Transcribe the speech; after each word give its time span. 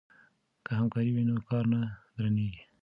که 0.65 0.69
همکاري 0.79 1.11
وي 1.13 1.23
نو 1.29 1.35
کار 1.49 1.63
نه 1.73 1.81
درنیږي. 2.15 2.63